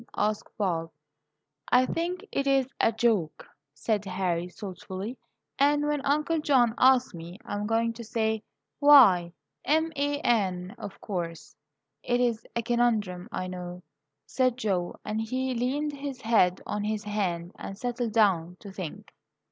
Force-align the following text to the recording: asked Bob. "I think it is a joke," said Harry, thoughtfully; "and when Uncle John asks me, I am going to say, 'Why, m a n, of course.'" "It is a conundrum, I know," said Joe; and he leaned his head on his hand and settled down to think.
asked 0.17 0.49
Bob. 0.57 0.89
"I 1.71 1.85
think 1.85 2.25
it 2.31 2.47
is 2.47 2.65
a 2.79 2.91
joke," 2.91 3.47
said 3.71 4.03
Harry, 4.05 4.47
thoughtfully; 4.49 5.15
"and 5.59 5.85
when 5.85 6.01
Uncle 6.01 6.39
John 6.39 6.73
asks 6.79 7.13
me, 7.13 7.37
I 7.45 7.53
am 7.53 7.67
going 7.67 7.93
to 7.93 8.03
say, 8.03 8.41
'Why, 8.79 9.31
m 9.63 9.91
a 9.95 10.17
n, 10.21 10.73
of 10.79 10.99
course.'" 11.01 11.55
"It 12.01 12.19
is 12.19 12.47
a 12.55 12.63
conundrum, 12.63 13.29
I 13.31 13.45
know," 13.45 13.83
said 14.25 14.57
Joe; 14.57 14.95
and 15.05 15.21
he 15.21 15.53
leaned 15.53 15.93
his 15.93 16.21
head 16.21 16.61
on 16.65 16.83
his 16.83 17.03
hand 17.03 17.51
and 17.59 17.77
settled 17.77 18.13
down 18.13 18.57
to 18.61 18.71
think. 18.71 19.13